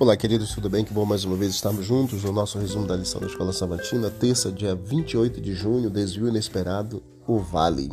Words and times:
Olá, 0.00 0.16
queridos, 0.16 0.54
tudo 0.54 0.70
bem? 0.70 0.82
Que 0.82 0.94
bom 0.94 1.04
mais 1.04 1.26
uma 1.26 1.36
vez 1.36 1.52
estarmos 1.52 1.84
juntos 1.84 2.24
no 2.24 2.32
nosso 2.32 2.58
resumo 2.58 2.86
da 2.86 2.96
lição 2.96 3.20
da 3.20 3.26
Escola 3.26 3.52
Sabatina, 3.52 4.08
terça, 4.10 4.50
dia 4.50 4.74
28 4.74 5.42
de 5.42 5.52
junho, 5.52 5.90
desvio 5.90 6.26
inesperado, 6.26 7.02
o 7.26 7.38
vale. 7.38 7.92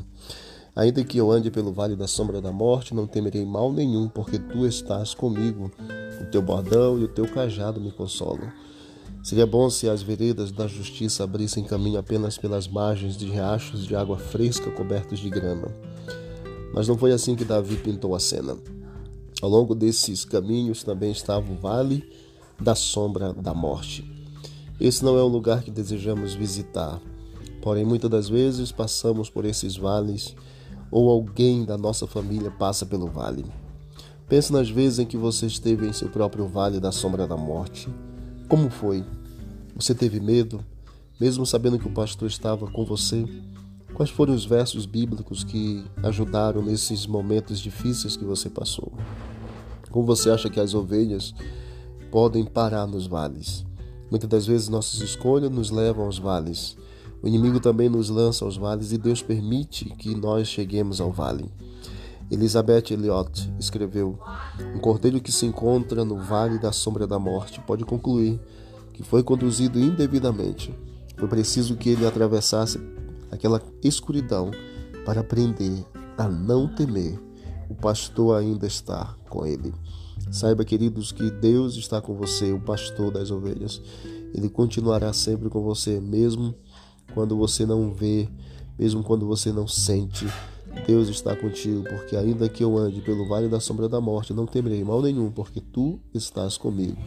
Ainda 0.73 1.03
que 1.03 1.17
eu 1.17 1.29
ande 1.29 1.51
pelo 1.51 1.73
vale 1.73 1.97
da 1.97 2.07
sombra 2.07 2.39
da 2.39 2.49
morte, 2.49 2.95
não 2.95 3.05
temerei 3.05 3.45
mal 3.45 3.73
nenhum, 3.73 4.07
porque 4.07 4.39
tu 4.39 4.65
estás 4.65 5.13
comigo. 5.13 5.69
O 6.21 6.31
teu 6.31 6.41
bordão 6.41 6.97
e 6.97 7.03
o 7.03 7.09
teu 7.09 7.27
cajado 7.27 7.81
me 7.81 7.91
consolam. 7.91 8.53
Seria 9.21 9.45
bom 9.45 9.69
se 9.69 9.89
as 9.89 10.01
veredas 10.01 10.49
da 10.49 10.65
justiça 10.65 11.25
abrissem 11.25 11.65
caminho 11.65 11.99
apenas 11.99 12.37
pelas 12.37 12.69
margens 12.69 13.17
de 13.17 13.25
riachos 13.25 13.85
de 13.85 13.93
água 13.97 14.17
fresca 14.17 14.71
cobertos 14.71 15.19
de 15.19 15.29
grama. 15.29 15.67
Mas 16.73 16.87
não 16.87 16.97
foi 16.97 17.11
assim 17.11 17.35
que 17.35 17.43
Davi 17.43 17.75
pintou 17.75 18.15
a 18.15 18.19
cena. 18.21 18.55
Ao 19.41 19.49
longo 19.49 19.75
desses 19.75 20.25
caminhos 20.25 20.83
também 20.83 21.11
estava 21.11 21.51
o 21.51 21.55
vale 21.55 22.03
da 22.59 22.73
sombra 22.73 23.33
da 23.33 23.53
morte. 23.53 24.03
Esse 24.79 25.03
não 25.05 25.17
é 25.17 25.23
um 25.23 25.27
lugar 25.27 25.63
que 25.63 25.69
desejamos 25.69 26.33
visitar, 26.33 26.99
porém 27.61 27.85
muitas 27.85 28.09
das 28.09 28.29
vezes 28.29 28.71
passamos 28.71 29.29
por 29.29 29.45
esses 29.45 29.75
vales 29.75 30.35
ou 30.89 31.09
alguém 31.09 31.65
da 31.65 31.77
nossa 31.77 32.07
família 32.07 32.49
passa 32.49 32.85
pelo 32.85 33.07
vale. 33.07 33.45
Pense 34.27 34.51
nas 34.51 34.69
vezes 34.69 34.99
em 34.99 35.05
que 35.05 35.17
você 35.17 35.45
esteve 35.45 35.87
em 35.87 35.93
seu 35.93 36.09
próprio 36.09 36.47
vale 36.47 36.79
da 36.79 36.91
sombra 36.91 37.27
da 37.27 37.37
morte. 37.37 37.87
Como 38.47 38.69
foi? 38.69 39.03
Você 39.75 39.93
teve 39.93 40.19
medo, 40.19 40.65
mesmo 41.19 41.45
sabendo 41.45 41.79
que 41.79 41.87
o 41.87 41.93
pastor 41.93 42.27
estava 42.27 42.67
com 42.67 42.83
você? 42.83 43.25
Quais 43.93 44.09
foram 44.11 44.33
os 44.33 44.45
versos 44.45 44.85
bíblicos 44.85 45.43
que 45.43 45.83
ajudaram 46.03 46.61
nesses 46.61 47.07
momentos 47.07 47.59
difíceis 47.59 48.15
que 48.15 48.25
você 48.25 48.49
passou? 48.49 48.91
Como 49.97 50.05
você 50.05 50.29
acha 50.29 50.47
que 50.47 50.59
as 50.59 50.75
ovelhas 50.75 51.33
podem 52.11 52.45
parar 52.45 52.85
nos 52.85 53.07
vales? 53.07 53.65
Muitas 54.11 54.29
das 54.29 54.45
vezes 54.45 54.69
nossas 54.69 55.01
escolhas 55.01 55.49
nos 55.49 55.71
levam 55.71 56.05
aos 56.05 56.19
vales. 56.19 56.77
O 57.19 57.27
inimigo 57.27 57.59
também 57.59 57.89
nos 57.89 58.07
lança 58.07 58.45
aos 58.45 58.55
vales 58.55 58.91
e 58.91 58.97
Deus 58.99 59.23
permite 59.23 59.85
que 59.85 60.13
nós 60.13 60.49
cheguemos 60.49 61.01
ao 61.01 61.11
vale. 61.11 61.51
Elizabeth 62.29 62.91
Elliot 62.91 63.51
escreveu: 63.57 64.19
Um 64.75 64.77
cordeiro 64.77 65.19
que 65.19 65.31
se 65.31 65.47
encontra 65.47 66.05
no 66.05 66.21
vale 66.21 66.59
da 66.59 66.71
sombra 66.71 67.07
da 67.07 67.17
morte 67.17 67.59
pode 67.61 67.83
concluir 67.83 68.39
que 68.93 69.01
foi 69.01 69.23
conduzido 69.23 69.79
indevidamente. 69.79 70.71
Foi 71.17 71.27
preciso 71.27 71.75
que 71.75 71.89
ele 71.89 72.05
atravessasse 72.05 72.79
aquela 73.31 73.59
escuridão 73.83 74.51
para 75.03 75.21
aprender 75.21 75.83
a 76.15 76.27
não 76.27 76.67
temer. 76.67 77.26
O 77.69 77.75
pastor 77.75 78.39
ainda 78.39 78.65
está 78.65 79.15
com 79.29 79.45
ele. 79.45 79.73
Saiba, 80.31 80.65
queridos, 80.65 81.11
que 81.11 81.29
Deus 81.29 81.75
está 81.75 82.01
com 82.01 82.13
você, 82.15 82.51
o 82.51 82.59
pastor 82.59 83.11
das 83.11 83.31
ovelhas. 83.31 83.81
Ele 84.33 84.49
continuará 84.49 85.13
sempre 85.13 85.49
com 85.49 85.61
você, 85.61 85.99
mesmo 85.99 86.53
quando 87.13 87.37
você 87.37 87.65
não 87.65 87.93
vê, 87.93 88.29
mesmo 88.77 89.03
quando 89.03 89.25
você 89.25 89.51
não 89.51 89.67
sente. 89.67 90.27
Deus 90.85 91.07
está 91.07 91.35
contigo, 91.35 91.83
porque 91.83 92.15
ainda 92.15 92.47
que 92.47 92.63
eu 92.63 92.77
ande 92.77 93.01
pelo 93.01 93.27
vale 93.27 93.47
da 93.47 93.59
sombra 93.59 93.89
da 93.89 93.99
morte, 93.99 94.33
não 94.33 94.45
temerei 94.45 94.83
mal 94.83 95.01
nenhum, 95.01 95.31
porque 95.31 95.61
tu 95.61 95.99
estás 96.13 96.57
comigo. 96.57 96.97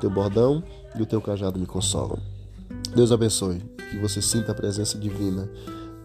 Teu 0.00 0.10
bordão 0.10 0.62
e 0.96 1.02
o 1.02 1.06
teu 1.06 1.20
cajado 1.20 1.58
me 1.58 1.66
consolam. 1.66 2.18
Deus 2.94 3.12
abençoe, 3.12 3.60
que 3.90 3.98
você 3.98 4.22
sinta 4.22 4.52
a 4.52 4.54
presença 4.54 4.98
divina 4.98 5.50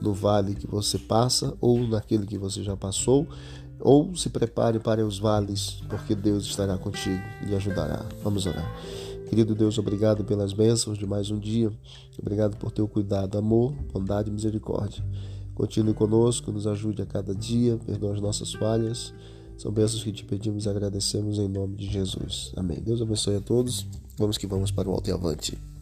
no 0.01 0.13
vale 0.13 0.55
que 0.55 0.67
você 0.67 0.99
passa 0.99 1.55
ou 1.61 1.87
naquele 1.87 2.25
que 2.25 2.37
você 2.37 2.63
já 2.63 2.75
passou, 2.75 3.27
ou 3.79 4.15
se 4.15 4.29
prepare 4.29 4.79
para 4.79 5.05
os 5.05 5.19
vales, 5.19 5.81
porque 5.89 6.15
Deus 6.15 6.45
estará 6.45 6.77
contigo 6.77 7.21
e 7.47 7.55
ajudará. 7.55 8.05
Vamos 8.23 8.45
orar. 8.45 8.71
Querido 9.29 9.55
Deus, 9.55 9.77
obrigado 9.77 10.23
pelas 10.23 10.53
bênçãos 10.53 10.97
de 10.97 11.05
mais 11.05 11.31
um 11.31 11.39
dia. 11.39 11.71
Obrigado 12.19 12.57
por 12.57 12.71
teu 12.71 12.87
cuidado, 12.87 13.37
amor, 13.37 13.73
bondade 13.91 14.29
e 14.29 14.33
misericórdia. 14.33 15.03
Continue 15.55 15.93
conosco, 15.93 16.51
nos 16.51 16.67
ajude 16.67 17.01
a 17.01 17.05
cada 17.05 17.33
dia, 17.33 17.77
perdoa 17.85 18.13
as 18.13 18.21
nossas 18.21 18.53
falhas. 18.53 19.13
São 19.57 19.71
bênçãos 19.71 20.03
que 20.03 20.11
te 20.11 20.25
pedimos 20.25 20.65
e 20.65 20.69
agradecemos 20.69 21.39
em 21.39 21.47
nome 21.47 21.75
de 21.75 21.87
Jesus. 21.87 22.51
Amém. 22.55 22.79
Deus 22.81 23.01
abençoe 23.01 23.37
a 23.37 23.41
todos. 23.41 23.87
Vamos 24.17 24.37
que 24.37 24.47
vamos 24.47 24.69
para 24.69 24.89
o 24.89 24.91
alto 24.91 25.09
e 25.09 25.13
avante. 25.13 25.74